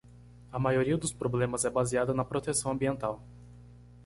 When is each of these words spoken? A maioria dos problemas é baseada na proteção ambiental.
A 0.51 0.57
maioria 0.57 0.97
dos 0.97 1.13
problemas 1.13 1.63
é 1.63 1.69
baseada 1.69 2.11
na 2.11 2.25
proteção 2.25 2.71
ambiental. 2.71 3.21